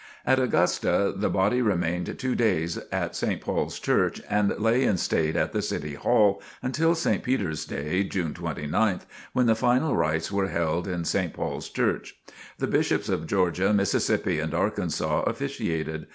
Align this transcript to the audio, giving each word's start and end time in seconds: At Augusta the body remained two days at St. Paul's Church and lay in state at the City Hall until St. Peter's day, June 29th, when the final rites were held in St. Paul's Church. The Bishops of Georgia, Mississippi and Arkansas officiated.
At 0.25 0.39
Augusta 0.39 1.13
the 1.15 1.29
body 1.29 1.61
remained 1.61 2.17
two 2.17 2.33
days 2.33 2.79
at 2.91 3.15
St. 3.15 3.39
Paul's 3.39 3.77
Church 3.79 4.19
and 4.27 4.49
lay 4.59 4.83
in 4.83 4.97
state 4.97 5.35
at 5.35 5.51
the 5.53 5.61
City 5.61 5.93
Hall 5.93 6.41
until 6.63 6.95
St. 6.95 7.21
Peter's 7.21 7.65
day, 7.65 8.03
June 8.03 8.33
29th, 8.33 9.01
when 9.33 9.45
the 9.45 9.53
final 9.53 9.95
rites 9.95 10.31
were 10.31 10.47
held 10.47 10.87
in 10.87 11.05
St. 11.05 11.33
Paul's 11.33 11.69
Church. 11.69 12.15
The 12.57 12.65
Bishops 12.65 13.09
of 13.09 13.27
Georgia, 13.27 13.73
Mississippi 13.73 14.39
and 14.39 14.55
Arkansas 14.55 15.21
officiated. 15.27 16.07